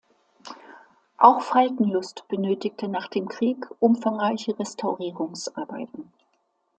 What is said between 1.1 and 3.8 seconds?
Auch Falkenlust benötigte nach dem Krieg